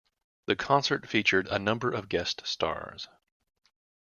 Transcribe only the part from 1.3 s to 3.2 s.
a number of guest stars.